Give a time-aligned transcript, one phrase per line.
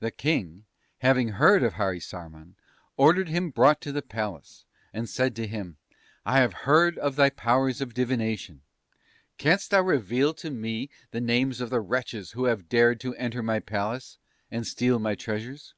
[0.00, 0.64] "The King,
[0.98, 2.56] having heard of Harisarman,
[2.96, 5.76] ordered him brought to the Palace, and said to him:
[6.26, 8.62] "'I have heard of thy powers of divination;
[9.38, 13.44] canst thou reveal to me the names of the wretches who have dared to enter
[13.44, 14.18] my palace,
[14.50, 15.72] and steal my treasures?'